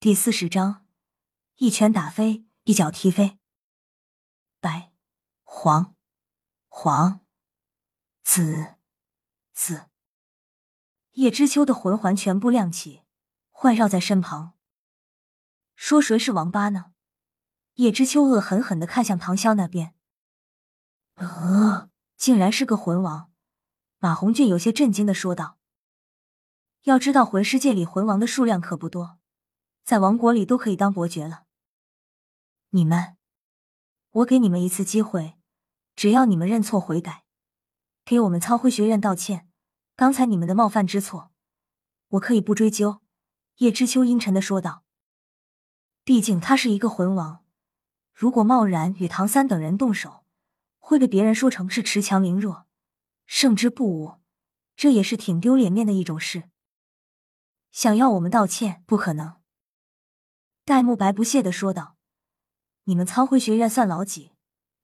[0.00, 0.86] 第四十章，
[1.56, 3.36] 一拳打飞，一脚踢飞。
[4.60, 4.92] 白、
[5.42, 5.96] 黄、
[6.68, 7.26] 黄、
[8.22, 8.76] 紫、
[9.52, 9.88] 紫。
[11.14, 13.02] 叶知秋的魂环全部亮起，
[13.50, 14.54] 环绕在身旁。
[15.74, 16.92] 说谁是王八呢？
[17.74, 19.96] 叶知秋恶狠狠的看向唐潇那边。
[21.14, 23.32] 呃，竟然是个魂王！
[23.98, 25.58] 马红俊有些震惊的说道
[26.86, 29.17] ：“要知道，魂师界里魂王的数量可不多。”
[29.88, 31.44] 在王国里都可以当伯爵了。
[32.72, 33.16] 你们，
[34.10, 35.38] 我给你们一次机会，
[35.96, 37.24] 只要你们认错悔改，
[38.04, 39.48] 给我们苍辉学院道歉，
[39.96, 41.30] 刚才你们的冒犯之错，
[42.08, 43.00] 我可以不追究。
[43.56, 44.84] 叶知秋阴沉的说道。
[46.04, 47.42] 毕竟他是一个魂王，
[48.12, 50.22] 如果贸然与唐三等人动手，
[50.76, 52.66] 会被别人说成是恃强凌弱、
[53.24, 54.16] 胜之不武，
[54.76, 56.50] 这也是挺丢脸面的一种事。
[57.72, 59.38] 想要我们道歉，不可能。
[60.68, 61.96] 戴沐白不屑的说道
[62.84, 64.32] ：“你们苍辉学院算老几，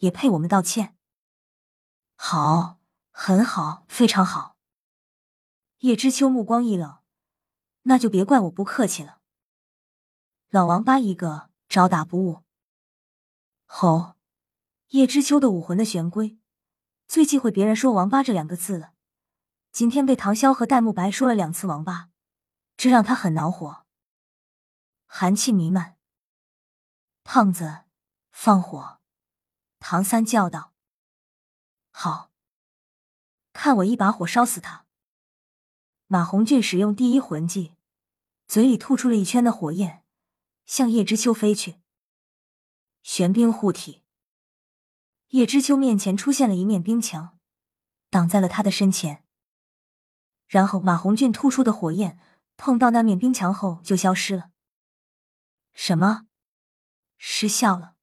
[0.00, 0.94] 也配我们道歉？
[2.16, 2.78] 好，
[3.10, 4.58] 很好，非常好。”
[5.80, 6.98] 叶知秋目光一冷
[7.84, 9.20] ：“那就别怪我不客气了。
[10.50, 12.42] 老王八一个，招打不误。”
[13.64, 14.16] 吼！
[14.88, 16.38] 叶知秋的武魂的玄龟
[17.08, 18.92] 最忌讳别人说“王八”这两个字了，
[19.72, 22.10] 今天被唐潇和戴沐白说了两次“王八”，
[22.76, 23.79] 这让他很恼火。
[25.12, 25.96] 寒气弥漫，
[27.24, 27.80] 胖子，
[28.30, 29.00] 放火！
[29.80, 30.72] 唐三叫道
[31.90, 32.30] ：“好，
[33.52, 34.86] 看我一把火烧死他！”
[36.06, 37.74] 马红俊使用第一魂技，
[38.46, 40.04] 嘴里吐出了一圈的火焰，
[40.64, 41.80] 向叶知秋飞去。
[43.02, 44.04] 玄冰护体，
[45.30, 47.36] 叶知秋面前出现了一面冰墙，
[48.10, 49.24] 挡在了他的身前。
[50.46, 52.16] 然后马红俊吐出的火焰
[52.56, 54.52] 碰到那面冰墙后就消失了。
[55.72, 56.26] 什么？
[57.16, 57.96] 失效了。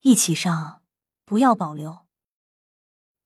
[0.00, 0.82] 一起上，
[1.24, 2.06] 不要保留。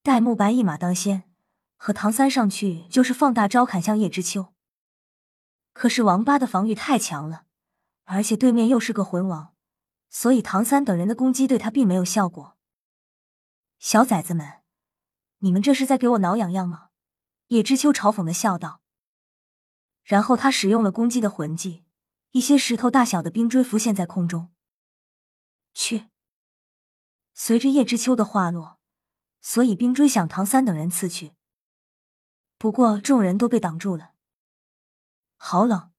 [0.02, 1.31] 戴沐白一马当先，
[1.76, 4.54] 和唐三上去就是放大招砍向叶知秋。
[5.72, 7.47] 可是王八的防御太强了，
[8.04, 9.54] 而且对面又是个魂王，
[10.09, 12.56] 所以唐三等人的攻击对他并没有效果。
[13.78, 14.62] 小崽子们，
[15.38, 16.91] 你们这是在给我挠痒痒吗？
[17.48, 18.82] 叶知秋嘲讽的笑道。
[20.04, 21.85] 然后他使用了攻击的魂技。
[22.36, 24.52] 一些石头大小的冰锥浮现在空中。
[25.72, 26.08] 去！
[27.32, 28.78] 随着叶知秋的话落，
[29.41, 31.32] 所以冰锥向唐三等人刺去。
[32.58, 34.12] 不过众人都被挡住了。
[35.38, 35.92] 好冷！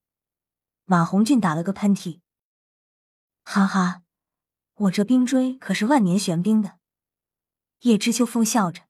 [0.85, 2.19] 马红俊打了个喷嚏。
[3.43, 4.03] 哈哈，
[4.75, 6.77] 我这冰锥可是万年玄冰的。
[7.79, 8.83] 叶知秋疯笑着：“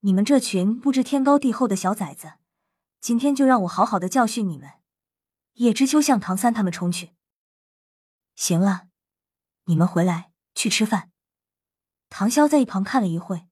[0.00, 2.34] 你们这群不知天高地厚的小崽子，
[3.00, 4.72] 今天就让我好好的教训你们！”
[5.58, 7.16] 叶知秋向唐三他们冲去。
[8.36, 8.88] 行了，
[9.64, 11.10] 你们回来去吃饭。
[12.08, 13.48] 唐潇在一旁看了一会，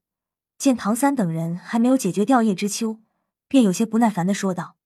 [0.57, 3.01] 见唐三等人还没有解决掉叶知秋，
[3.49, 4.77] 便有些不耐烦的说道：“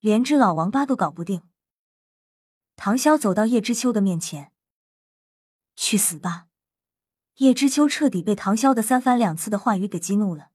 [0.00, 1.42] 连只老王八都搞不定。”
[2.74, 4.52] 唐潇走到叶知秋的面前
[5.76, 6.46] ：“去死吧！”
[7.36, 10.52] 叶知秋彻底被唐潇的三番两次的话语给激怒了。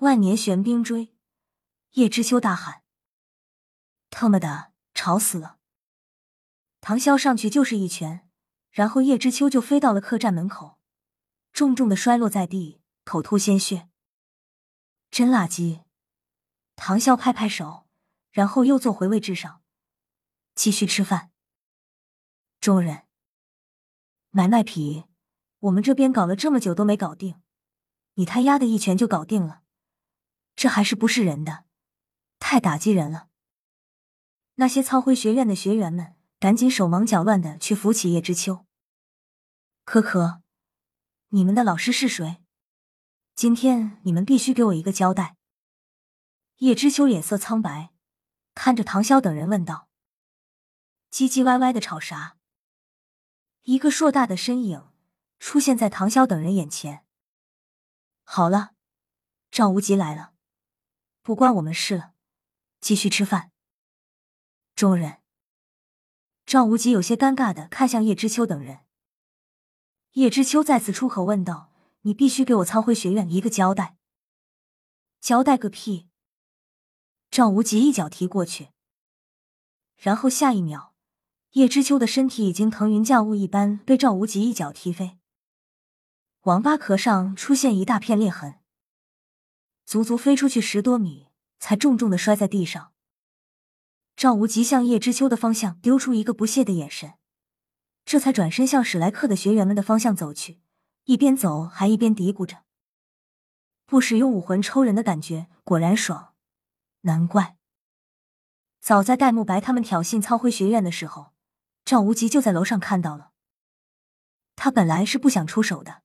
[0.00, 1.14] 万年玄冰锥！
[1.92, 2.82] 叶知秋大喊。
[4.10, 5.58] 他妈的，吵死了！
[6.80, 8.28] 唐潇上去就是一拳，
[8.70, 10.78] 然后叶知秋就飞到了客栈门口，
[11.52, 13.88] 重重的摔落在地，口吐鲜血。
[15.10, 15.82] 真垃圾！
[16.76, 17.86] 唐潇拍拍手，
[18.30, 19.62] 然后又坐回位置上，
[20.54, 21.30] 继续吃饭。
[22.60, 23.04] 众人，
[24.30, 25.04] 买卖皮，
[25.60, 27.40] 我们这边搞了这么久都没搞定，
[28.14, 29.62] 你他丫的一拳就搞定了，
[30.54, 31.64] 这还是不是人的？
[32.38, 33.27] 太打击人了！
[34.60, 38.66] 那些操辉学院的学员们赶紧手忙脚乱的去扶起叶知秋。
[39.84, 40.42] 可可，
[41.28, 42.42] 你们的老师是谁？
[43.36, 45.36] 今天你们必须给我一个交代。
[46.56, 47.90] 叶知秋脸色苍白，
[48.52, 49.88] 看着唐潇等人问道
[51.12, 52.36] ：“唧唧歪歪的吵啥？”
[53.62, 54.90] 一个硕大的身影
[55.38, 57.06] 出现在唐潇等人眼前。
[58.24, 58.72] 好了，
[59.52, 60.32] 赵无极来了，
[61.22, 62.14] 不关我们事了，
[62.80, 63.52] 继续吃饭。
[64.78, 65.16] 众人，
[66.46, 68.82] 赵无极有些尴尬的看向叶知秋等人。
[70.12, 71.72] 叶知秋再次出口问道
[72.02, 73.96] ：“你必须给我苍辉学院一个交代。”
[75.20, 76.06] 交代个屁！
[77.28, 78.68] 赵无极一脚踢过去，
[79.96, 80.94] 然后下一秒，
[81.54, 85.18] 叶知秋的身体已经腾云驾雾一般被赵无极一脚踢飞，
[86.42, 88.60] 王八壳上出现一大片裂痕，
[89.84, 91.26] 足足飞出去十多米，
[91.58, 92.92] 才重重的摔在地上。
[94.18, 97.14] 赵无极向叶知秋的方向丢出一个不屑的眼神，
[98.04, 100.60] 这才转身向史莱克的学员们的方向走去，
[101.04, 102.64] 一边走还一边嘀咕着
[103.86, 106.34] ：“不使用武魂抽人的感觉果然爽，
[107.02, 107.58] 难怪。”
[108.82, 111.32] 早在戴沐白他们挑衅苍辉学院的时候，
[111.84, 113.30] 赵无极就在楼上看到了。
[114.56, 116.02] 他本来是不想出手的，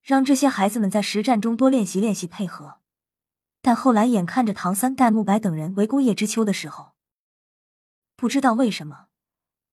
[0.00, 2.78] 让这些孩子们在实战中多练习练习配合。
[3.64, 6.92] 但后来，眼看着唐三、戴沐白等人围攻叶知秋的时候，
[8.14, 9.08] 不知道为什么，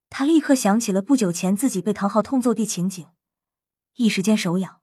[0.10, 3.10] 他立刻想起了不久前自己被唐昊痛揍的情景，
[3.96, 4.80] 一时间手痒，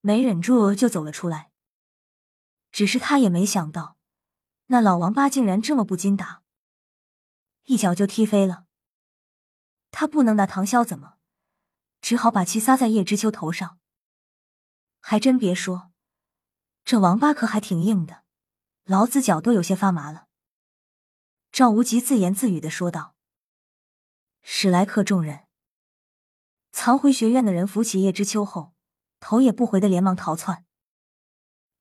[0.00, 1.50] 没忍住就走了出来。
[2.72, 3.98] 只是他也没想到，
[4.68, 6.42] 那老王八竟然这么不经打，
[7.64, 8.64] 一脚就踢飞了。
[9.90, 11.18] 他不能拿唐潇怎么，
[12.00, 13.78] 只好把气撒在叶知秋头上。
[15.00, 15.90] 还真别说。
[16.84, 18.24] 这王八壳还挺硬的，
[18.84, 20.28] 老子脚都有些发麻了。
[21.50, 23.14] 赵无极自言自语的说道。
[24.42, 25.46] 史莱克众人，
[26.72, 28.74] 藏回学院的人扶起叶知秋后，
[29.18, 30.66] 头也不回的连忙逃窜，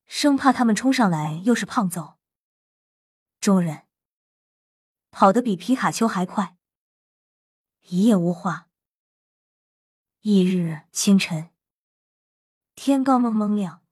[0.06, 2.18] 生怕他们冲上来又是胖揍。
[3.42, 3.84] 众人
[5.12, 6.56] 跑得比皮卡丘还快。
[7.82, 8.70] 一夜无话。
[10.22, 11.50] 翌日清晨，
[12.76, 13.83] 天刚蒙蒙亮。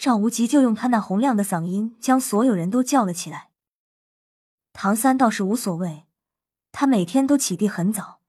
[0.00, 3.50] 赵无极就用他那洪亮的嗓音将所有人都叫了起来。
[4.72, 6.06] 唐三倒是无所谓，
[6.72, 8.22] 他每天都起地很早，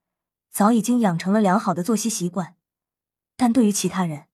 [0.50, 2.58] 早已经养成了良好的作息习惯。
[3.38, 4.26] 但对于其他人，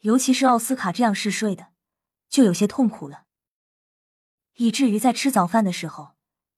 [0.00, 1.68] 尤其是奥斯卡这样嗜睡的，
[2.28, 3.24] 就有些痛苦了，
[4.56, 6.16] 以至于在吃早饭的时候，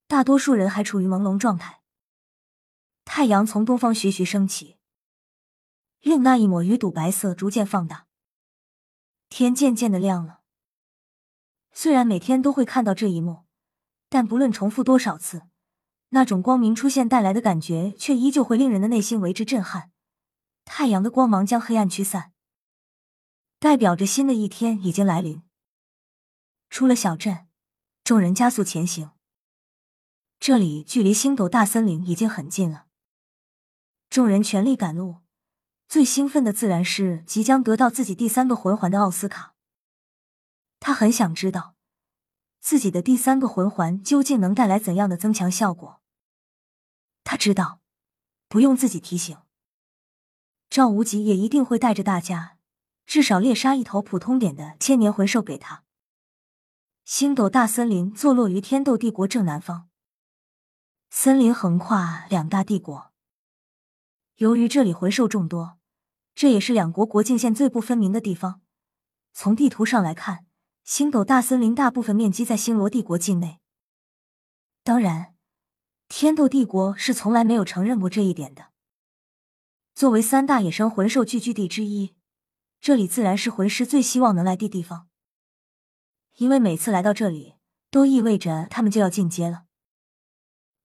[0.09, 1.83] 大多数人还处于朦胧状态。
[3.05, 4.79] 太阳从东方徐徐升起，
[6.01, 8.09] 令那一抹鱼肚白色逐渐放大。
[9.35, 10.41] 天渐渐的亮了。
[11.73, 13.45] 虽然每天都会看到这一幕，
[14.11, 15.45] 但不论重复多少次，
[16.11, 19.91] 那种光明出现带来的感觉，却依旧会令人的内心为之震撼。
[20.67, 22.33] 太阳的光芒将黑暗驱散，
[23.59, 25.43] 代表着新的一天已经来临。
[26.69, 27.47] 出了小镇，
[28.05, 29.13] 众人加速前行。
[30.39, 32.85] 这里距离星斗大森林已经很近了，
[34.11, 35.22] 众人全力赶路。
[35.93, 39.55] 最兴奋的自然是即将得到自己第三个魂环的奥斯卡。
[40.81, 41.75] 他很想知道
[42.61, 46.01] 自己的第三个魂环究竟能带来怎样的增强效果。
[47.25, 47.83] 他知道，
[48.49, 49.37] 不用自己提醒，
[50.71, 52.57] 赵无极也一定会带着大家，
[53.05, 55.85] 至少猎杀一头普通点的千年魂兽给他。
[57.05, 59.91] 星斗大森林坐落于天斗帝国正南方，
[61.11, 63.13] 森林横跨两大帝国。
[64.37, 65.82] 由于这里魂兽众多。
[66.43, 68.63] 这也是两国国境线最不分明的地方。
[69.33, 70.45] 从地图上来看，
[70.83, 73.61] 星斗大森林大部分面积在星罗帝国境内。
[74.83, 75.37] 当然，
[76.09, 78.73] 天斗帝国是从来没有承认过这一点的。
[79.95, 82.17] 作为三大野生魂兽聚居地之一，
[82.81, 85.07] 这里自然是魂师最希望能来的地方。
[86.39, 87.55] 因为每次来到这里，
[87.89, 89.67] 都意味着他们就要进阶了。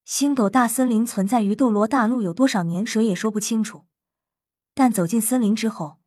[0.05, 3.87] 星斗大森林存在于斗罗大陆有多少年，谁也说不清楚。
[4.77, 5.97] 但走进森林之后，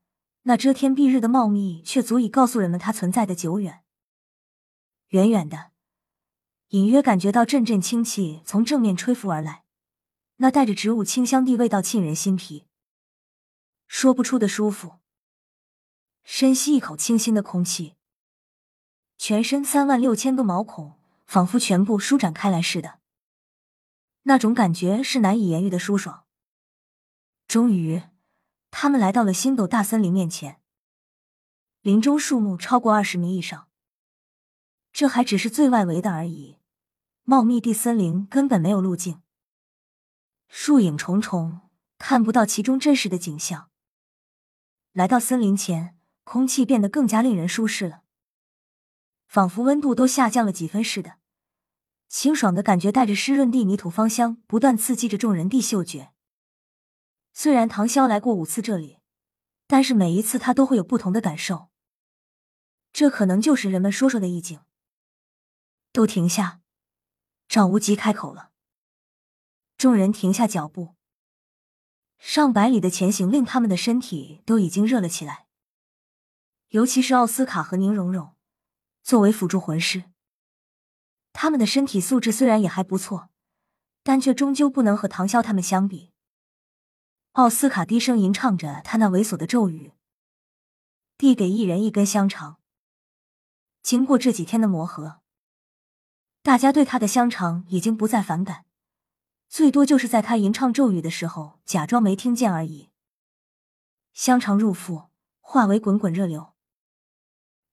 [0.43, 3.83] 那遮天蔽日的茂密却足以告诉人们它存在的久远。
[5.09, 5.73] 远远的，
[6.69, 9.65] 隐约感觉到阵阵清气从正面吹拂而来，
[10.37, 12.69] 那带着植物清香的味道沁人心脾，
[13.89, 15.01] 说不出的舒服。
[16.23, 17.97] 深吸一口清新的空气，
[19.19, 20.97] 全身三万六千个毛孔
[21.27, 23.01] 仿佛全部舒展开来似的，
[24.23, 26.25] 那种感觉是难以言喻的舒爽。
[27.49, 28.03] 终于。
[28.71, 30.61] 他们来到了星斗大森林面前，
[31.83, 33.69] 林中树木超过二十米以上，
[34.93, 36.59] 这还只是最外围的而已。
[37.25, 39.23] 茂密地森林根本没有路径，
[40.49, 41.61] 树影重重，
[41.99, 43.71] 看不到其中真实的景象。
[44.93, 48.03] 来到森林前，空气变得更加令人舒适了，
[49.27, 51.19] 仿佛温度都下降了几分似的，
[52.09, 56.13] 清爽的感觉带着湿润地泥土芳香，不断刺激着众人的嗅觉。
[57.43, 58.99] 虽然唐潇来过五次这里，
[59.67, 61.71] 但是每一次他都会有不同的感受。
[62.93, 64.61] 这可能就是人们说说的意境。
[65.91, 66.61] 都停下！
[67.49, 68.51] 赵无极开口了。
[69.79, 70.97] 众人停下脚步。
[72.19, 75.47] 上百里的前行令他们的身体都已经热了起来，
[76.69, 78.35] 尤其是奥斯卡和宁荣荣，
[79.03, 80.05] 作为辅助魂师，
[81.33, 83.31] 他们的身体素质虽然也还不错，
[84.03, 86.10] 但却终究不能和唐潇他们相比。
[87.33, 89.93] 奥斯卡低声吟唱着他那猥琐的咒语，
[91.17, 92.59] 递给一人一根香肠。
[93.83, 95.21] 经过这几天的磨合，
[96.43, 98.65] 大家对他的香肠已经不再反感，
[99.49, 102.91] 最多就是在他吟唱咒语的时候假装没听见而已。
[104.13, 105.05] 香肠入腹，
[105.41, 106.55] 化为滚滚热流，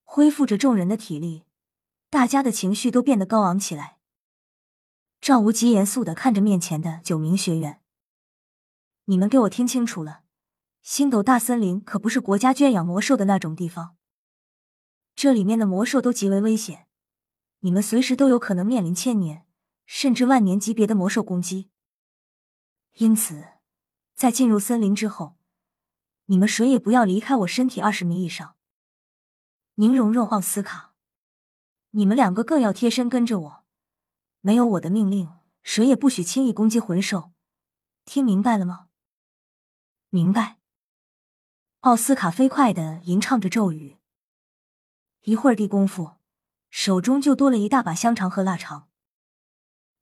[0.04, 1.44] 恢复着众人的体力，
[2.08, 3.98] 大家的情绪都变得高昂起来。
[5.20, 7.82] 赵无极严肃的看着面前的九名学员
[9.10, 10.20] ：“你们给我听清楚了，
[10.82, 13.96] 星斗大森林可不是国家圈养魔兽的那种地方，
[15.16, 16.88] 这里面的魔兽都极为危险，
[17.60, 19.46] 你们随时都有可能面临千年
[19.86, 21.70] 甚至万年级别的魔兽攻击。
[22.98, 23.42] 因此，
[24.14, 25.38] 在进入森林之后，
[26.26, 28.56] 你们谁也不要离开我身体二十米以上。
[29.76, 30.92] 宁荣荣、奥斯卡，
[31.92, 33.64] 你们两个更要贴身跟着我。”
[34.42, 35.30] 没有我的命令，
[35.62, 37.32] 谁也不许轻易攻击魂兽，
[38.04, 38.87] 听明白了吗？
[40.10, 40.56] 明白。
[41.80, 43.98] 奥斯卡飞快的吟唱着咒语，
[45.24, 46.16] 一会儿的功夫，
[46.70, 48.88] 手中就多了一大把香肠和腊肠。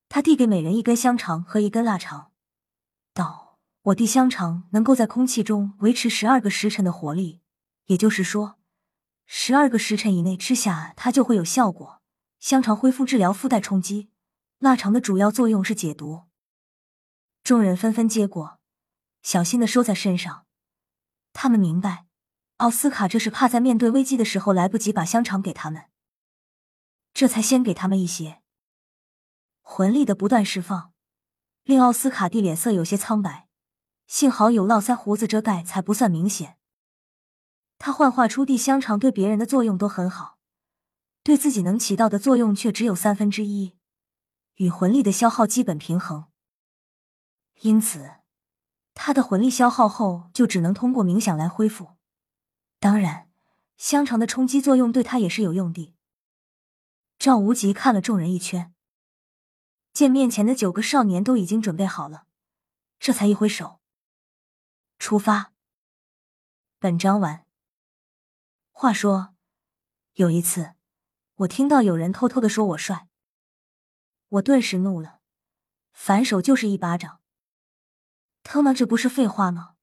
[0.08, 2.30] 他递给每人一根香肠和一根腊肠，
[3.12, 7.40] 道：“我递香肠能够在空气中维持十二个时辰的活力，
[7.86, 8.60] 也就是说，
[9.26, 12.00] 十二个时辰以内吃下它就会有效果。
[12.38, 14.10] 香肠恢复治疗附带冲击。”
[14.60, 16.26] 腊肠的主要作用是解毒。
[17.42, 18.58] 众人纷纷接过，
[19.26, 20.46] 小心的收在身上。
[21.32, 22.06] 他们明白，
[22.58, 25.86] 奥斯卡这是怕在面对危机的时候来不及把香肠给他们，
[27.12, 28.40] 这才先给他们一些。
[29.62, 30.92] 魂力的不断释放，
[31.64, 33.48] 令奥斯卡蒂脸色有些苍白，
[34.06, 36.56] 幸好有络腮胡子遮盖，才不算明显。
[37.78, 40.38] 他幻化出地香肠对别人的作用都很好，
[41.24, 43.76] 对自己能起到的作用却只有三分之一。
[44.54, 46.26] 与魂力的消耗基本平衡，
[47.62, 48.12] 因此
[48.98, 51.96] 他的魂力消耗后就只能通过冥想来恢复。
[52.80, 53.28] 当然，
[53.76, 55.94] 香肠的冲击作用对他也是有用的。
[57.18, 58.74] 赵无极看了众人一圈，
[59.92, 62.26] 见面前的九个少年都已经准备好了，
[62.98, 63.80] 这才一挥手，
[64.98, 65.52] 出发。
[66.78, 67.46] 本章完。
[68.72, 69.34] 话说，
[70.14, 70.74] 有一次，
[71.36, 73.08] 我听到有人偷偷的说我帅。
[74.28, 75.20] 我顿时怒了，
[75.92, 77.20] 反手就是一巴掌。
[78.48, 79.74] 他妈，这不是废话吗？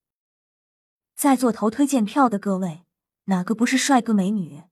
[1.16, 2.84] 在座投推荐票的各位，
[3.26, 4.64] 哪个不是帅哥美女？